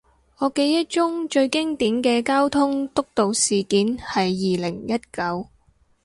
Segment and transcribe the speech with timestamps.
[0.39, 5.47] 我記憶中最經典嘅交通督導事件係二零一九